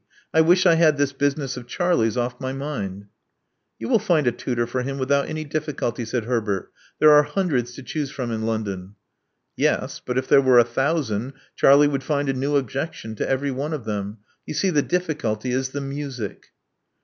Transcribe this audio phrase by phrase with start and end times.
[0.33, 3.05] I wish I had this business of Charlie's off my mind."
[3.77, 6.71] You will find a tutor for him without any diffi' culty," said Herbert.
[6.97, 8.95] There are hundreds to choose from in London."
[9.55, 13.51] Yes; but if there were a thousand, Charlie would find a new objection to every
[13.51, 14.17] one of them.
[14.47, 16.47] You see the diflSculty is the music."